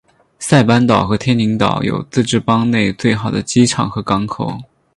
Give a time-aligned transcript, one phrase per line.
[0.39, 4.57] 塞班岛和天宁岛上有自治邦内最好的机场和港口。